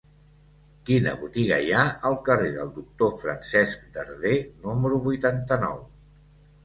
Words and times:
Quina 0.85 1.11
botiga 1.23 1.59
hi 1.65 1.69
ha 1.79 1.83
al 2.09 2.17
carrer 2.29 2.49
del 2.57 2.71
Doctor 2.77 3.13
Francesc 3.25 3.85
Darder 3.99 4.35
número 4.67 5.01
vuitanta-nou? 5.09 5.83